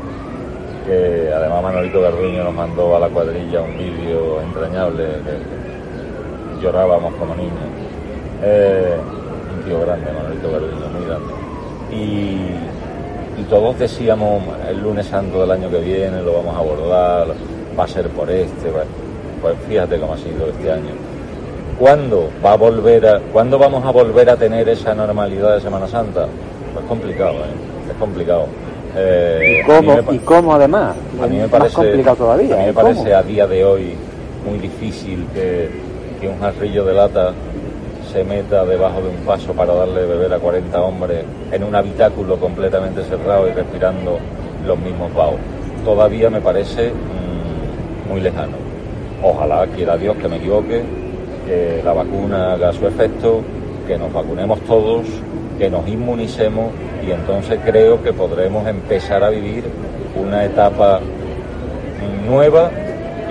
[0.86, 7.36] que además Manolito Garduño nos mandó a la cuadrilla un vídeo entrañable, que, llorábamos como
[7.36, 7.54] niños.
[8.44, 8.96] Eh,
[9.58, 11.34] un tío grande, Manolito Garduño, muy grande.
[11.92, 17.28] Y, y todos decíamos el lunes santo del año que viene lo vamos a abordar,
[17.78, 18.72] va a ser por este,
[19.42, 20.92] pues fíjate cómo ha sido este año.
[21.80, 26.26] ¿Cuándo va a volver ¿cuándo vamos a volver a tener esa normalidad de Semana Santa?
[26.74, 27.92] Pues complicado, ¿eh?
[27.92, 28.48] es complicado.
[28.98, 29.62] Eh,
[30.12, 30.96] ¿Y, cómo, además?
[31.22, 32.56] A mí me parece, complicado todavía.
[32.56, 33.94] A mí me parece a día de hoy
[34.50, 35.70] muy difícil que,
[36.22, 37.34] que un jarrillo de lata
[38.12, 41.76] se meta debajo de un paso para darle de beber a 40 hombres en un
[41.76, 44.20] habitáculo completamente cerrado y respirando
[44.66, 45.36] los mismos vaos.
[45.84, 48.56] Todavía me parece mm, muy lejano.
[49.22, 50.84] Ojalá quiera Dios que me equivoque,
[51.46, 53.42] que la vacuna haga su efecto,
[53.86, 55.06] que nos vacunemos todos,
[55.58, 56.72] que nos inmunicemos
[57.06, 59.64] y entonces creo que podremos empezar a vivir
[60.16, 61.00] una etapa
[62.28, 62.72] nueva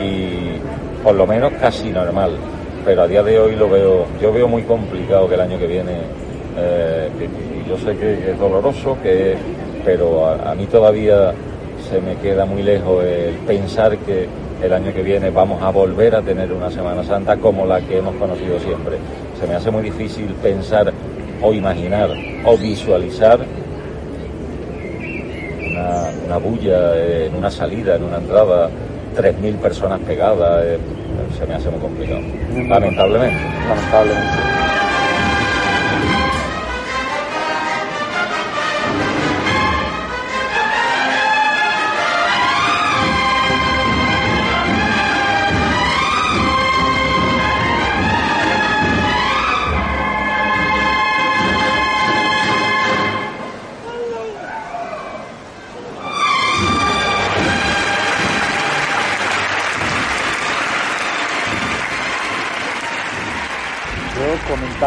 [0.00, 0.60] y
[1.02, 2.38] por lo menos casi normal
[2.84, 5.66] pero a día de hoy lo veo, yo veo muy complicado que el año que
[5.66, 5.92] viene,
[6.58, 7.08] eh,
[7.66, 9.36] yo sé que es doloroso, que,
[9.84, 11.32] pero a, mí todavía
[11.88, 14.28] se me queda muy lejos el pensar que
[14.62, 17.98] el año que viene vamos a volver a tener una Semana Santa como la que
[17.98, 18.98] hemos conocido siempre.
[19.40, 20.92] Se me hace muy difícil pensar
[21.42, 22.10] o imaginar
[22.44, 23.40] o visualizar
[25.84, 28.68] una, una bulla en una salida, en una entrada,
[29.16, 30.64] 3.000 personas pegadas.
[30.64, 30.78] Eh,
[31.38, 32.20] se me hace muy complicado.
[32.68, 33.40] Lamentablemente.
[33.68, 34.73] Lamentablemente.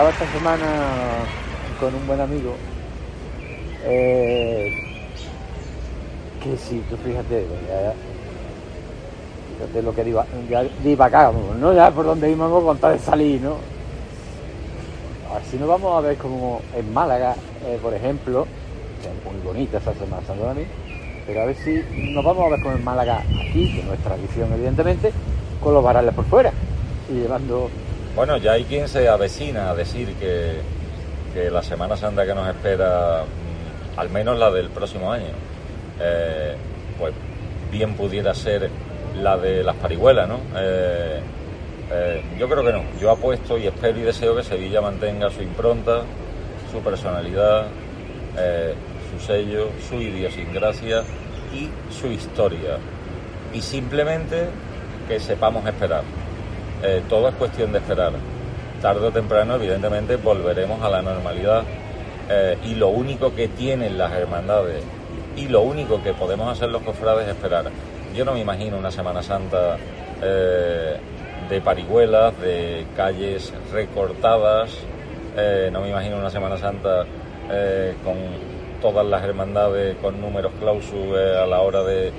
[0.06, 1.26] Esta semana
[1.80, 2.54] con un buen amigo
[3.84, 4.72] eh,
[6.44, 7.46] que si tú fíjate,
[9.58, 10.64] fíjate lo que diva, ya
[11.60, 11.74] ¿no?
[11.74, 13.56] Ya por donde íbamos con tal de salir, ¿no?
[15.32, 18.46] A ver si nos vamos a ver como en Málaga, eh, por ejemplo,
[19.02, 20.22] es muy bonita esa Semana
[21.26, 21.84] pero a ver si
[22.14, 25.12] nos vamos a ver como en Málaga aquí, que no es tradición evidentemente,
[25.62, 26.52] con los varales por fuera
[27.10, 27.68] y llevando
[28.18, 30.60] bueno, ya hay quien se avecina a decir que,
[31.52, 35.28] la Semana Santa que nos espera, mm, al menos la del próximo año,
[36.02, 36.56] eh,
[36.98, 37.14] pues
[37.72, 38.72] bien pudiera ser
[39.22, 40.40] la de las parihuelas, ¿no?
[40.56, 41.20] Eh,
[41.92, 42.82] eh, yo creo que no.
[43.00, 46.02] Yo apuesto y espero y deseo que Sevilla mantenga su impronta,
[46.72, 47.68] su personalidad,
[49.12, 51.04] su sello, su idiosincrasia
[51.54, 52.80] y su historia.
[53.54, 54.48] Y simplemente
[55.08, 56.02] que sepamos esperar.
[56.84, 58.14] Eh, todo es cuestión de esperar.
[58.82, 61.64] Tarde o temprano, evidentemente, volveremos a la normalidad
[62.30, 64.84] eh, y lo único que tienen las hermandades
[65.36, 67.66] y lo único que podemos hacer los cofrades es esperar.
[68.16, 69.78] Yo no me imagino una Semana Santa
[70.22, 70.98] eh,
[71.50, 74.72] de parihuelas, de calles recortadas,
[75.72, 77.06] no me imagino una Semana Santa
[78.04, 78.18] con
[78.82, 82.12] todas las hermandades con números clausus a la hora de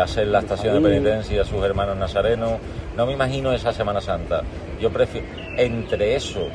[0.00, 2.52] hacer la estación de penitencia a sus hermanos nazarenos.
[2.96, 4.42] No me imagino esa Semana Santa.
[4.80, 6.48] Yo prefiero, entre eso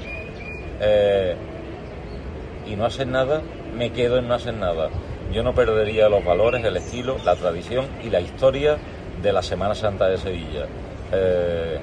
[2.68, 3.42] y no hacer nada,
[3.76, 4.90] me quedo en no hacer nada.
[5.32, 8.78] Yo no perdería los valores, el estilo, la tradición y la historia
[9.22, 10.66] de la Semana Santa de Sevilla.
[11.12, 11.80] Eh,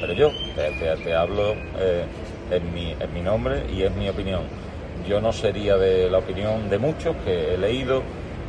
[0.00, 2.04] pero yo te, hablo eh,
[2.50, 4.42] en, mi, en mi nombre y es mi opinión.
[5.08, 8.02] Yo no sería de la opinión de muchos que he leído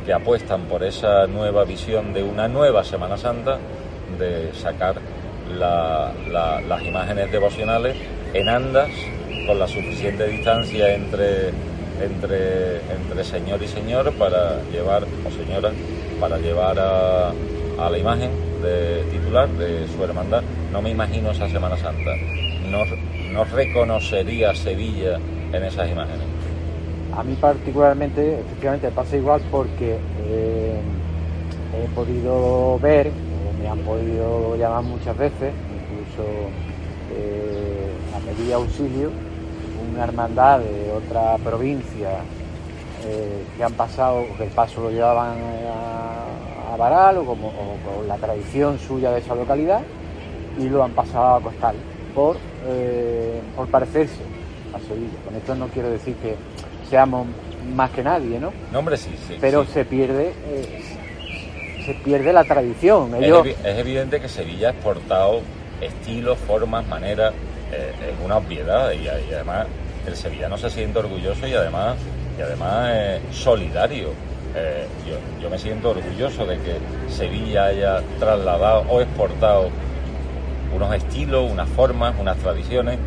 [0.06, 3.58] que apuestan por esa nueva visión de una nueva Semana Santa,
[4.16, 4.94] de sacar
[5.58, 7.96] las imágenes devocionales
[8.32, 8.88] en andas
[9.48, 11.48] con la suficiente distancia entre,
[12.00, 15.72] entre, entre señor y señor para llevar, o señora,
[16.20, 17.32] para llevar a,
[17.90, 18.30] la imagen
[18.62, 20.42] de titular de su hermandad.
[20.72, 22.12] No me imagino esa Semana Santa.
[22.70, 22.84] No,
[23.32, 25.18] no reconocería Sevilla
[25.52, 26.35] en esas imágenes.
[27.16, 29.96] A mí particularmente, efectivamente, pasa igual porque
[30.28, 30.78] eh,
[31.74, 33.10] he podido ver,
[33.58, 36.28] me han podido llamar muchas veces, incluso
[37.14, 39.10] eh, a pedir auxilio,
[39.90, 42.18] una hermandad de otra provincia
[43.06, 45.38] eh, que han pasado, que el paso lo llevaban
[45.72, 49.80] a, Baral o, como, con la tradición suya de esa localidad
[50.58, 51.74] y lo han pasado a Costal
[52.14, 52.36] por,
[53.56, 54.20] por parecerse
[54.74, 55.16] a Sevilla.
[55.24, 56.36] Con esto no quiero decir que
[56.88, 57.26] seamos
[57.74, 58.52] más que nadie, ¿no?
[58.72, 59.36] No, hombre, sí, sí.
[59.40, 60.82] Pero se pierde eh,
[61.84, 63.14] se pierde la tradición.
[63.14, 65.40] Es, evidente que Sevilla ha exportado
[65.80, 67.32] estilos, formas, maneras,
[67.70, 69.66] es una obviedad y además
[70.06, 71.96] el sevillano se siente orgulloso y además,
[72.38, 74.10] y además eh, solidario.
[74.54, 74.86] Eh,
[75.42, 79.68] yo, me siento orgulloso de que Sevilla haya trasladado o exportado
[80.74, 82.98] unos estilos, unas formas, unas tradiciones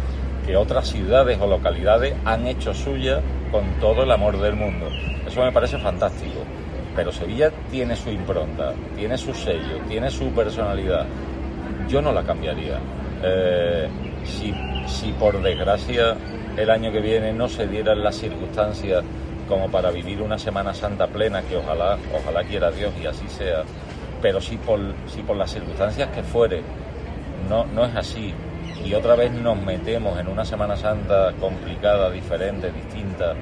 [0.46, 4.88] que otras ciudades o localidades han hecho suya con todo el amor del mundo.
[5.25, 6.43] Eso me parece fantástico.
[6.95, 11.05] Pero Sevilla tiene su impronta, tiene su sello, tiene su personalidad.
[11.88, 12.79] Yo no la cambiaría.
[13.23, 13.88] Eh,
[14.25, 14.53] si,
[14.88, 16.15] si por desgracia
[16.57, 19.03] el año que viene no se dieran las circunstancias
[19.47, 23.63] como para vivir una Semana Santa plena, que ojalá, ojalá quiera Dios y así sea,
[24.21, 26.62] pero si por, si por las circunstancias que fuere
[27.49, 28.33] no, no es así
[28.86, 33.36] y otra vez nos metemos en una Semana Santa complicada, diferente, distinta,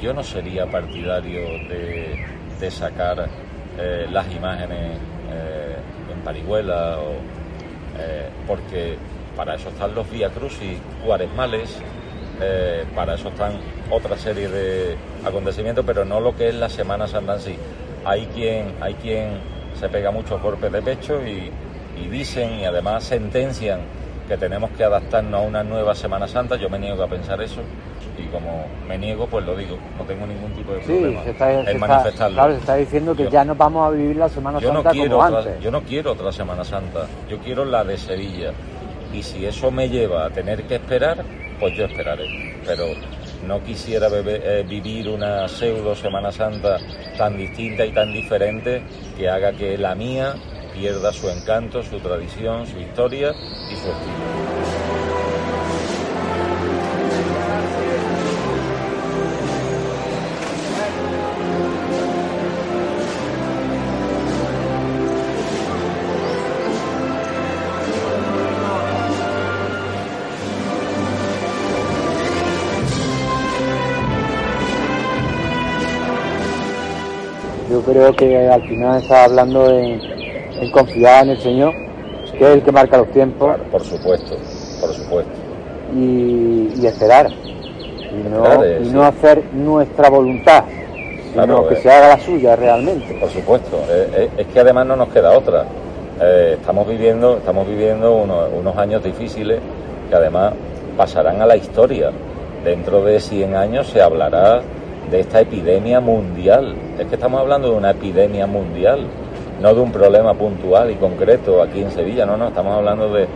[0.00, 3.28] yo no sería partidario de, sacar
[3.76, 4.98] eh, las imágenes
[5.32, 5.76] eh,
[6.12, 6.98] en parihuela,
[7.98, 8.96] eh, porque
[9.36, 11.78] para eso están los Vía Crucis cuaresmales,
[12.96, 13.52] para eso están
[13.88, 17.56] otra serie de acontecimientos, pero no lo que es la Semana Santa en sí.
[18.04, 19.38] Hay quien, hay quien
[19.78, 21.50] se pega muchos golpes de pecho y,
[22.10, 23.80] dicen y además sentencian
[24.32, 26.56] que tenemos que adaptarnos a una nueva Semana Santa.
[26.56, 27.60] Yo me niego a pensar eso
[28.16, 31.22] y como me niego, pues lo digo, no tengo ningún tipo de problema
[31.70, 32.36] en manifestarlo.
[32.36, 35.60] Claro, se está diciendo que ya no vamos a vivir la Semana Santa como antes.
[35.60, 38.52] Yo no quiero otra Semana Santa, yo quiero la de Sevilla.
[39.12, 41.22] Y si eso me lleva a tener que esperar,
[41.60, 42.56] pues yo esperaré.
[42.64, 42.84] Pero
[43.46, 46.78] no quisiera eh, vivir una pseudo Semana Santa
[47.18, 48.82] tan distinta y tan diferente
[49.14, 50.36] que haga que la mía
[50.74, 53.32] pierda su encanto, su tradición, su historia
[53.70, 55.02] y su estilo.
[77.84, 79.68] creo que al final está hablando
[80.62, 81.74] en, confiar en el Señor,
[82.38, 83.56] que es el que marca los tiempos.
[83.70, 84.36] por supuesto,
[84.80, 85.32] por supuesto.
[85.94, 87.28] Y, esperar.
[87.30, 90.64] Y, no, y no hacer nuestra voluntad,
[91.32, 91.78] sino que eh.
[91.82, 93.14] se haga la suya realmente.
[93.14, 93.78] Por supuesto.
[93.88, 95.64] Eh, eh, es que además no nos queda otra.
[96.20, 99.60] estamos viviendo, estamos viviendo unos, unos años difíciles
[100.08, 100.52] que además
[100.96, 102.10] pasarán a la historia.
[102.64, 104.62] Dentro de 100 años se hablará
[105.10, 106.74] de esta epidemia mundial.
[106.98, 109.06] Es que estamos hablando de una epidemia mundial,
[109.62, 113.28] no de un problema puntual y concreto aquí en Sevilla, no, no, estamos hablando de,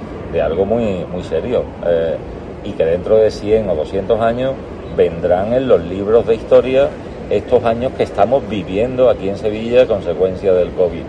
[0.42, 2.16] algo muy, muy serio eh,
[2.62, 4.52] y que dentro de 100 o 200 años
[4.94, 6.90] vendrán en los libros de historia
[7.30, 11.04] estos años que estamos viviendo aquí en Sevilla a consecuencia del COVID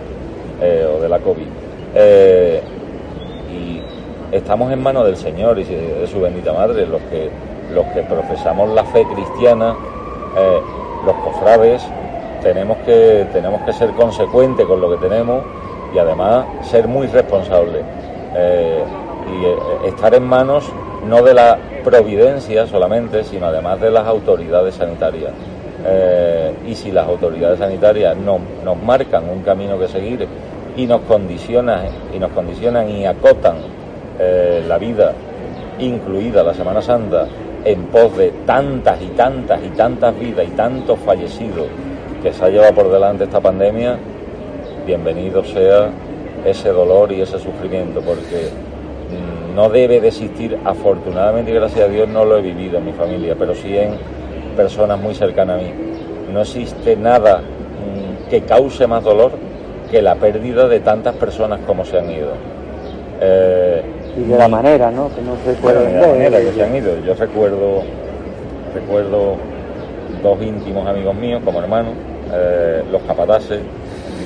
[0.62, 1.46] eh, o de la COVID.
[1.94, 2.62] Eh,
[3.52, 7.28] y estamos en manos del Señor y de su bendita Madre, los que,
[7.74, 9.76] los que profesamos la fe cristiana
[11.04, 11.82] los cofrades
[12.42, 15.42] tenemos que, tenemos que ser consecuentes con lo que tenemos
[15.94, 17.82] y además ser muy responsables
[18.36, 18.82] eh,
[19.26, 20.70] y eh, estar en manos
[21.06, 25.32] no de la providencia solamente, sino además de las autoridades sanitarias.
[26.66, 30.26] y si las autoridades sanitarias no, nos marcan un camino que seguir
[30.76, 33.56] y nos condicionan y nos condicionan y acotan
[34.66, 35.12] la vida,
[35.78, 37.26] incluida la Semana Santa,
[37.64, 41.66] en pos de tantas y tantas y tantas vidas y tantos fallecidos
[42.22, 43.96] que se ha llevado por delante esta pandemia,
[44.86, 45.90] bienvenido sea
[46.44, 48.50] ese dolor y ese sufrimiento, porque
[49.10, 52.86] mm, no debe de existir, afortunadamente y gracias a Dios no lo he vivido en
[52.86, 53.92] mi familia, pero sí en
[54.56, 55.72] personas muy cercanas a mí.
[56.32, 59.32] No existe nada mm, que cause más dolor
[59.90, 62.32] que la pérdida de tantas personas como se han ido.
[63.20, 63.82] Eh,
[64.16, 65.08] y de la manera, ¿no?
[65.14, 66.98] Que no se puede de la manera que se han ido.
[67.04, 67.82] Yo recuerdo,
[68.74, 69.36] recuerdo
[70.22, 71.94] dos íntimos amigos míos como hermanos,
[72.32, 73.60] eh, los capataces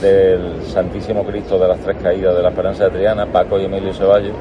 [0.01, 3.95] del Santísimo Cristo de las Tres Caídas de la Esperanza de Triana, Paco y Emilio
[3.95, 4.35] Ceballos,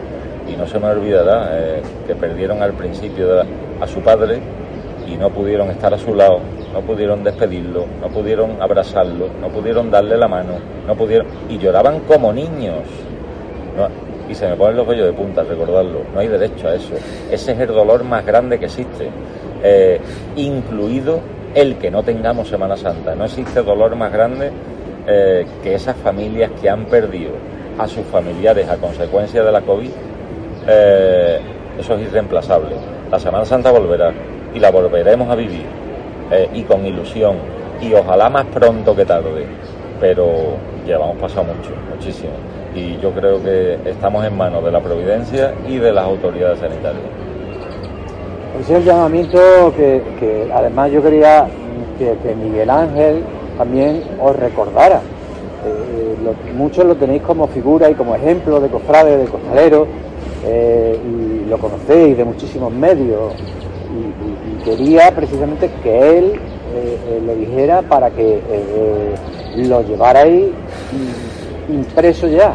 [0.47, 3.41] y no se me olvidará eh, que perdieron al principio
[3.79, 4.39] a su padre
[5.07, 6.39] y no pudieron estar a su lado,
[6.73, 10.53] no pudieron despedirlo, no pudieron abrazarlo, no pudieron darle la mano,
[10.87, 12.87] no pudieron y lloraban como niños
[14.29, 16.01] y se me ponen los vellos de punta recordarlo.
[16.13, 16.93] No hay derecho a eso.
[17.29, 19.09] Ese es el dolor más grande que existe,
[19.63, 19.99] eh,
[20.37, 21.19] incluido
[21.53, 23.15] el que no tengamos Semana Santa.
[23.15, 24.51] No existe dolor más grande
[25.07, 27.31] eh, que esas familias que han perdido
[27.77, 29.89] a sus familiares a consecuencia de la COVID.
[30.67, 31.39] Eh,
[31.79, 32.75] eso es irreemplazable.
[33.09, 34.11] La Semana Santa volverá
[34.53, 35.65] y la volveremos a vivir
[36.53, 37.35] y con ilusión
[37.81, 39.45] y ojalá más pronto que tarde.
[39.99, 42.31] Pero llevamos pasado mucho, muchísimo
[42.75, 47.20] y yo creo que estamos en manos de la Providencia y de las autoridades sanitarias.
[48.59, 51.47] Es el llamamiento que, además yo quería
[51.97, 53.23] que, Miguel Ángel
[53.57, 55.01] también os recordara.
[55.65, 56.15] Eh,
[56.55, 59.87] muchos lo tenéis como figura y como ejemplo de cofrade, de costalero,
[60.45, 63.33] eh, y lo conocéis de muchísimos medios.
[63.35, 66.39] Y, quería precisamente que él
[66.75, 68.39] eh, lo dijera para que
[69.55, 70.51] lo llevarais
[71.67, 72.53] impreso ya,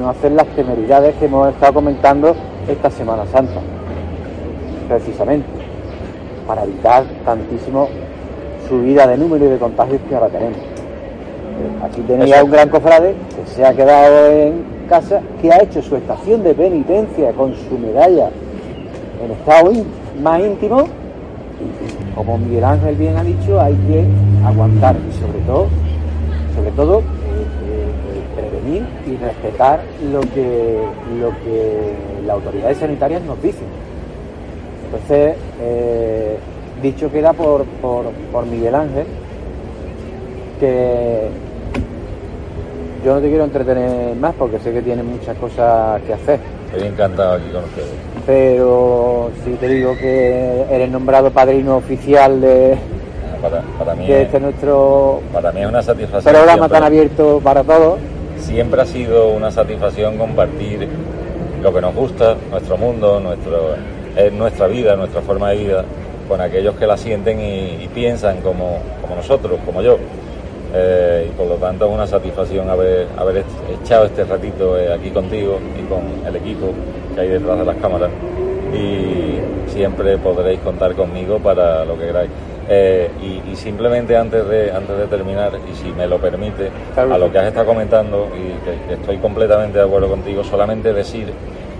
[0.00, 2.34] no hacer las temeridades que hemos estado comentando
[2.68, 3.60] esta Semana Santa,
[4.88, 5.46] precisamente,
[6.46, 7.88] para evitar tantísimo
[8.68, 10.58] subida de número y de contagios que ahora tenemos.
[10.58, 15.82] Eh, aquí tenía un gran cofrade que se ha quedado en casa, que ha hecho
[15.82, 18.30] su estación de penitencia con su medalla
[19.24, 19.72] en estado
[20.22, 20.82] más íntimo.
[21.60, 24.04] Y, como Miguel Ángel bien ha dicho, hay que
[24.46, 25.66] aguantar y sobre todo,
[26.54, 27.02] sobre todo
[28.36, 29.80] prevenir y respetar
[30.12, 30.80] lo que,
[31.20, 31.94] lo que
[32.26, 33.66] las autoridades sanitarias nos dicen.
[34.90, 36.38] Entonces, eh,
[36.82, 39.06] dicho queda por, por, Miguel Ángel,
[40.58, 41.28] que
[43.04, 46.40] yo no te quiero entretener más porque sé que tienes muchas cosas que hacer.
[46.72, 47.88] Estoy encantado aquí con ustedes.
[48.26, 52.76] Pero si te digo que eres nombrado padrino oficial de,
[53.78, 57.98] para, mí este nuestro para mí es una satisfacción programa tan abierto para todos
[58.38, 60.88] siempre ha sido una satisfacción compartir
[61.62, 63.74] lo que nos gusta, nuestro mundo, nuestro,
[64.32, 65.84] nuestra vida, nuestra forma de vida,
[66.28, 68.78] con aquellos que la sienten y, piensan como,
[69.16, 69.98] nosotros, como yo.
[70.74, 73.42] Eh, y por lo tanto es una satisfacción haber, haber
[73.82, 76.72] echado este ratito eh, aquí contigo y con el equipo
[77.14, 78.10] que hay detrás de las cámaras.
[78.74, 79.38] Y
[79.70, 82.30] siempre podréis contar conmigo para lo que queráis.
[82.70, 83.10] Eh,
[83.50, 87.38] y, simplemente antes de, antes de terminar, y si me lo permite, a lo que
[87.38, 91.32] has estado comentando, y que, estoy completamente de acuerdo contigo, solamente decir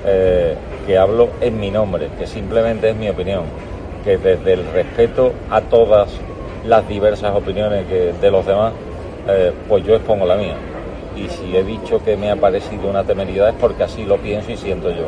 [0.07, 0.55] eh,
[0.88, 3.44] que hablo en mi nombre, que simplemente es mi opinión,
[4.05, 6.09] que desde el respeto a todas
[6.64, 8.73] las diversas opiniones que, de los demás,
[9.29, 10.56] eh, pues yo expongo la mía.
[11.15, 14.50] Y si he dicho que me ha parecido una temeridad es porque así lo pienso
[14.50, 15.04] y siento yo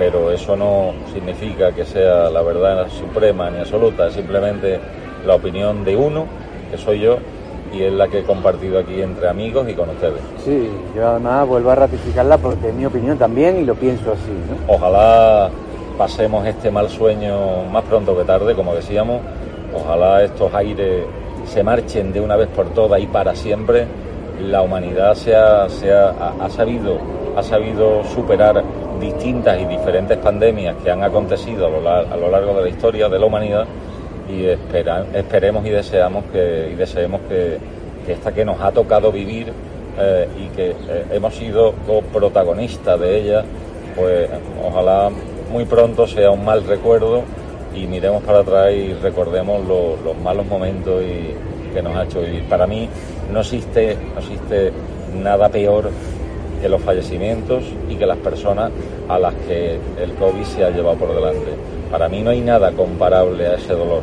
[0.00, 4.80] pero eso no significa que sea la verdad suprema ni absoluta, es simplemente
[5.26, 6.24] la opinión de uno,
[6.70, 7.18] que soy yo,
[7.72, 10.20] y es la que he compartido aquí entre amigos y con ustedes.
[10.44, 14.32] Sí, yo además vuelvo a ratificarla porque es mi opinión también y lo pienso así.
[14.66, 15.50] Ojalá
[15.96, 19.20] pasemos este mal sueño más pronto que tarde, como decíamos,
[19.74, 21.04] ojalá estos aires
[21.46, 23.86] se marchen de una vez por todas y para siempre.
[24.40, 26.98] La humanidad se ha, ha sabido,
[27.36, 28.64] ha sabido superar
[29.00, 33.26] distintas y diferentes pandemias que han acontecido a lo, largo de la historia de la
[33.26, 33.66] humanidad
[34.30, 34.46] y
[35.14, 37.58] esperemos y deseamos que deseemos que,
[38.08, 39.52] esta que nos ha tocado vivir
[39.98, 41.74] eh, y que eh, hemos sido
[42.12, 43.44] protagonistas de ella,
[43.96, 44.28] pues
[44.64, 45.10] ojalá
[45.52, 47.22] muy pronto sea un mal recuerdo
[47.74, 51.34] y miremos para atrás y recordemos los malos momentos y,
[51.72, 52.44] que nos ha hecho vivir.
[52.44, 52.88] Para mí
[53.32, 54.72] no existe, no existe
[55.22, 55.90] nada peor
[56.60, 58.70] que los fallecimientos y que las personas
[59.08, 61.79] a las que el COVID se ha llevado por delante.
[61.90, 64.02] Para mí no hay nada comparable a ese dolor,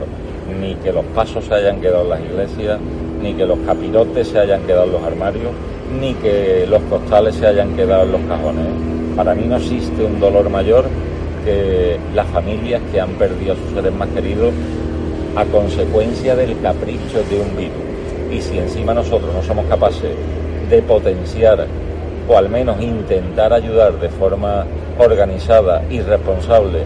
[0.60, 2.80] ni que los pasos se hayan quedado en las iglesias,
[3.22, 5.52] ni que los capirotes se hayan quedado en los armarios,
[6.00, 8.66] ni que los costales se hayan quedado en los cajones.
[9.16, 10.86] Para mí no existe un dolor mayor
[11.46, 14.52] que las familias que han perdido a sus seres más queridos
[15.38, 17.88] a consecuencia del capricho de un virus.
[18.32, 20.12] Y si encima nosotros no somos capaces
[20.70, 21.66] de potenciar
[22.28, 24.66] o al menos intentar ayudar de forma
[25.00, 26.80] organizada y responsable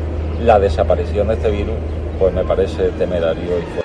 [0.43, 1.75] la desaparición de este virus,
[2.19, 3.80] pues me parece temerario y fuerte.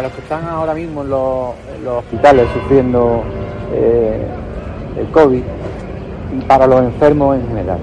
[0.00, 3.22] Están ahora mismo en los, hospitales sufriendo
[3.72, 4.26] eh,
[4.98, 5.42] el COVID
[6.38, 7.78] y para los enfermos en general.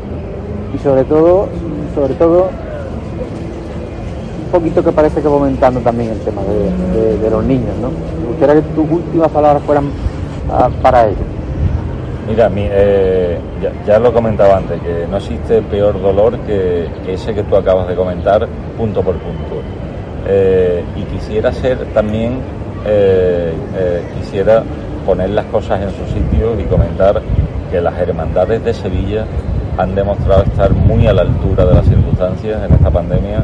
[0.73, 1.47] Y sobre todo,
[1.93, 2.49] sobre todo,
[4.45, 7.89] un poquito que parece que va aumentando también el tema de, los niños, ¿no?
[7.89, 9.89] Me gustaría que tus últimas palabras fueran
[10.51, 11.19] ah, para ellos.
[12.27, 13.39] Mira, eh,
[13.85, 17.95] ya, lo comentaba antes, que no existe peor dolor que ese que tú acabas de
[17.95, 18.47] comentar,
[18.77, 19.61] punto por punto.
[20.27, 22.39] Eh, y quisiera ser también,
[22.85, 24.63] eh, eh, quisiera
[25.05, 27.21] poner las cosas en su sitio y comentar
[27.71, 29.25] que las hermandades de Sevilla
[29.77, 33.43] han demostrado estar muy a la altura de las circunstancias en esta pandemia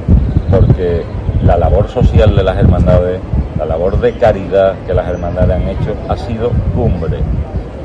[0.52, 1.04] porque
[1.44, 3.20] la labor social de las hermandades,
[3.58, 7.20] la labor de caridad que las hermandades han hecho ha sido cumbre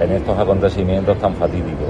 [0.01, 1.89] en estos acontecimientos tan fatídicos.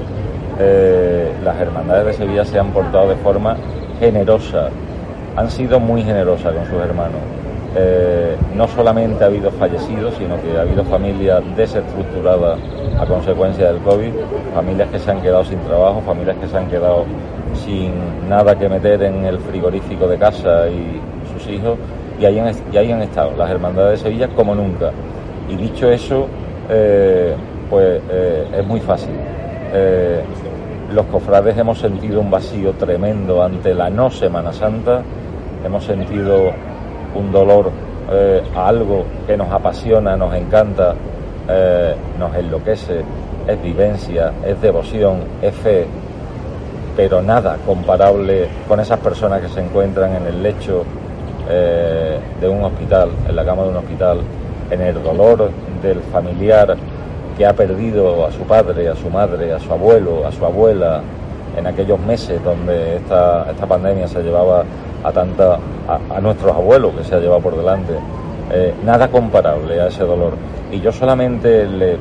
[1.43, 3.57] las hermandades de Sevilla se han portado de forma
[3.99, 4.69] generosa,
[5.35, 7.21] han sido muy generosas con sus hermanos.
[7.73, 12.59] Eh, no solamente ha habido fallecidos, sino que ha habido familias desestructuradas
[12.99, 14.11] a consecuencia del COVID,
[14.53, 17.05] familias que se han quedado sin trabajo, familias que se han quedado
[17.65, 17.93] sin
[18.27, 20.99] nada que meter en el frigorífico de casa y
[21.33, 21.77] sus hijos,
[22.19, 24.91] y ahí han, estado las hermandades de Sevilla como nunca.
[25.49, 26.27] Y dicho eso,
[26.69, 27.33] eh,
[27.69, 29.15] pues eh, es muy fácil.
[30.93, 35.01] Los cofrades hemos sentido un vacío tremendo ante la no Semana Santa.
[35.65, 36.51] Hemos sentido
[37.15, 37.71] un dolor
[38.11, 40.93] eh, a algo que nos apasiona, nos encanta,
[41.47, 43.03] eh, nos enloquece,
[43.47, 45.85] es vivencia, es devoción, es fe,
[46.95, 50.83] pero nada comparable con esas personas que se encuentran en el lecho
[51.49, 54.19] eh, de un hospital, en la cama de un hospital,
[54.69, 55.49] en el dolor
[55.81, 56.75] del familiar
[57.37, 61.01] que ha perdido a su padre, a su madre, a su abuelo, a su abuela,
[61.57, 64.63] en aquellos meses donde esta, esta pandemia se llevaba
[65.03, 65.57] a tanta
[65.87, 67.93] a, nuestros abuelos que se ha llevado por delante.
[68.53, 70.33] Eh, nada comparable a ese dolor.
[70.71, 71.97] Y yo solamente le,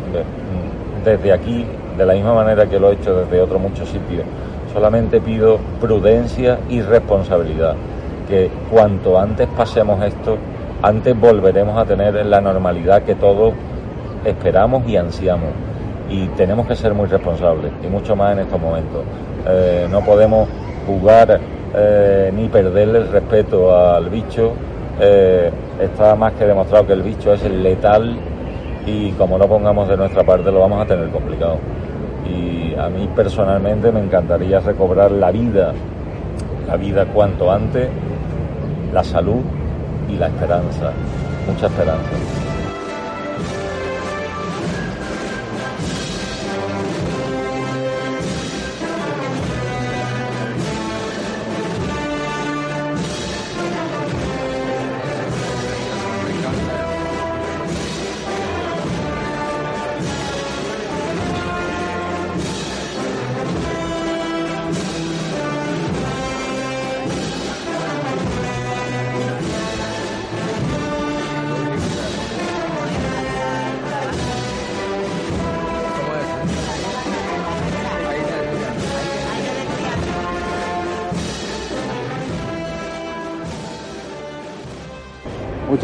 [1.04, 1.66] desde aquí,
[1.96, 4.24] de la misma manera que lo he hecho desde otros muchos sitios,
[4.72, 7.74] solamente pido prudencia y responsabilidad.
[8.28, 10.36] Que cuanto antes pasemos esto,
[10.82, 13.52] antes volveremos a tener la normalidad que todos
[14.24, 15.50] esperamos y ansiamos.
[16.08, 19.02] Y tenemos que ser muy responsables, y mucho más en estos momentos.
[19.46, 20.48] Eh, no podemos
[20.86, 21.40] jugar
[21.74, 24.52] eh, ni perderle el respeto al bicho.
[25.00, 25.50] Eh,
[25.80, 28.16] está más que demostrado que el bicho es letal
[28.86, 31.58] y como no pongamos de nuestra parte lo vamos a tener complicado.
[32.28, 35.72] Y a mí personalmente me encantaría recobrar la vida
[36.70, 37.88] la vida cuanto antes,
[38.92, 39.42] la salud
[40.08, 40.92] y la esperanza,
[41.46, 42.59] mucha esperanza.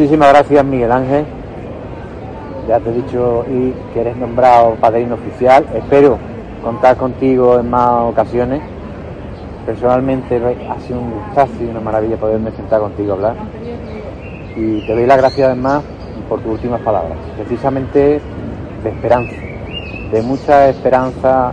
[0.07, 1.25] Muchísimas gracias Miguel Ángel.
[2.69, 5.67] Ya te he dicho y que eres nombrado padrino oficial.
[5.75, 6.17] Espero
[6.63, 8.63] contar contigo en más ocasiones.
[9.67, 10.37] Personalmente
[10.71, 13.35] ha sido un gustazo y una maravilla poderme sentar contigo a hablar.
[14.55, 15.83] Y te doy las gracias además
[16.29, 18.21] por tus últimas palabras, precisamente
[18.85, 19.35] de esperanza,
[20.13, 21.53] de mucha esperanza a,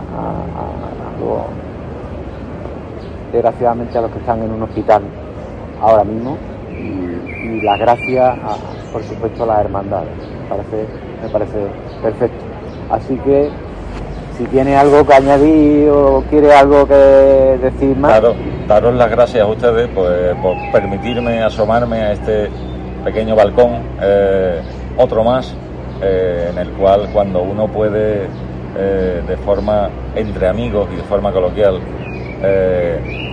[3.32, 5.02] desgraciadamente a los que están en un hospital
[5.82, 6.38] ahora mismo
[7.62, 8.36] las gracias,
[8.92, 10.10] por supuesto, a las hermandades.
[10.42, 10.86] Me parece,
[11.22, 11.58] me parece
[12.02, 12.44] perfecto.
[12.90, 13.50] Así que,
[14.36, 18.18] si tiene algo que añadir o quiere algo que decir más.
[18.18, 18.34] Claro,
[18.66, 22.50] daros las gracias a ustedes pues, por permitirme asomarme a este
[23.04, 24.60] pequeño balcón, eh,
[24.96, 25.54] otro más,
[26.02, 28.26] eh, en el cual cuando uno puede,
[28.76, 31.80] eh, de forma entre amigos y de forma coloquial,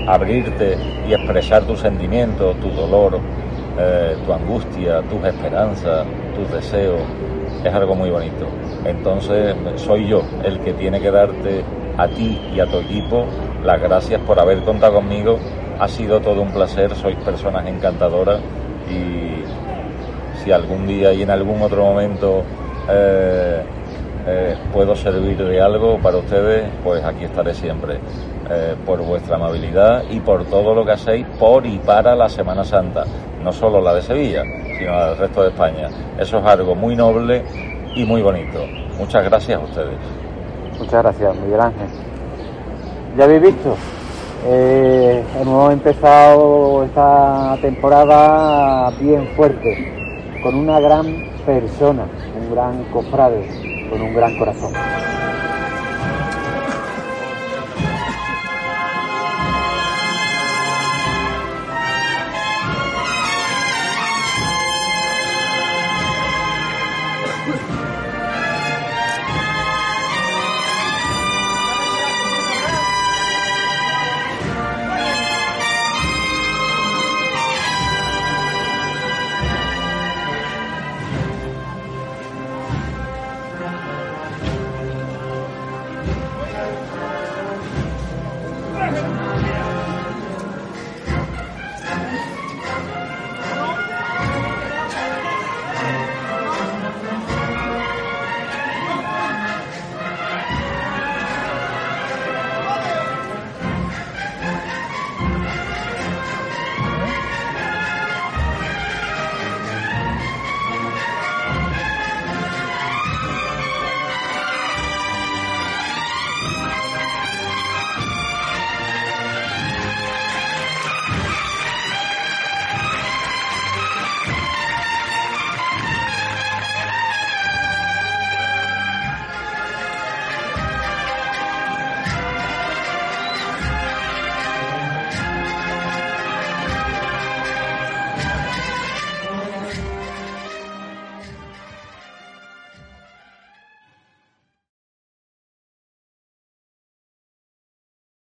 [0.08, 3.20] abrirte y expresar tus sentimientos, tu dolor,
[3.84, 6.06] eh, tu angustia, tus esperanzas,
[6.36, 7.02] tus deseos,
[7.64, 8.46] es algo muy bonito.
[8.86, 11.64] Entonces soy yo el que tiene que darte
[11.98, 13.26] a ti y a tu equipo
[13.64, 15.40] las gracias por haber contado conmigo.
[15.80, 18.40] Ha sido todo un placer, sois personas encantadoras
[18.88, 19.44] y
[20.44, 22.44] si algún día y en algún otro momento
[22.88, 23.64] eh,
[24.28, 28.00] eh, puedo servir de algo para ustedes, pues aquí estaré siempre.
[28.86, 33.06] por vuestra amabilidad y por todo lo que hacéis por y para la Semana Santa
[33.44, 34.44] no solo la de Sevilla,
[34.78, 35.90] sino la del resto de España.
[36.18, 37.44] Eso es algo muy noble
[37.96, 38.60] y muy bonito.
[38.98, 39.98] Muchas gracias a ustedes.
[40.78, 41.88] Muchas gracias, Miguel Ángel.
[43.18, 43.76] Ya habéis visto,
[44.46, 52.06] eh, hemos empezado esta temporada bien fuerte, con una gran persona,
[52.40, 53.46] un gran cofrade,
[53.90, 54.72] con un gran corazón.